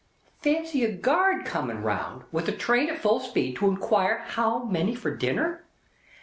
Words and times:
Fancy 0.41 0.83
a 0.83 0.91
guard 0.91 1.45
coming 1.45 1.83
round, 1.83 2.23
with 2.31 2.47
the 2.47 2.51
train 2.53 2.89
at 2.89 2.97
full 2.97 3.19
speed, 3.19 3.57
to 3.57 3.67
inquire 3.67 4.23
how 4.29 4.63
many 4.63 4.95
for 4.95 5.15
dinner. 5.15 5.63